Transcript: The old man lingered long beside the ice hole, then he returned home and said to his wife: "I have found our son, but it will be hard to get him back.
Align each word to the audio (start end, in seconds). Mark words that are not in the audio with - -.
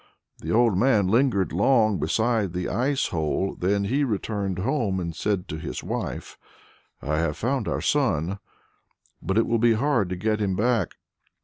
The 0.39 0.51
old 0.51 0.75
man 0.79 1.07
lingered 1.09 1.51
long 1.53 1.99
beside 1.99 2.53
the 2.53 2.69
ice 2.69 3.09
hole, 3.09 3.53
then 3.55 3.83
he 3.83 4.03
returned 4.03 4.57
home 4.57 4.99
and 4.99 5.15
said 5.15 5.47
to 5.49 5.59
his 5.59 5.83
wife: 5.83 6.39
"I 7.03 7.19
have 7.19 7.37
found 7.37 7.67
our 7.67 7.81
son, 7.81 8.39
but 9.21 9.37
it 9.37 9.45
will 9.45 9.59
be 9.59 9.73
hard 9.73 10.09
to 10.09 10.15
get 10.15 10.39
him 10.39 10.55
back. 10.55 10.95